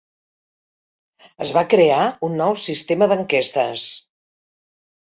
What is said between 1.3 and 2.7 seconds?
Es va crear un nou